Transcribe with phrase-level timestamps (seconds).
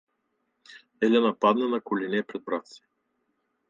[1.09, 2.81] Елена падна на колене пред брата си.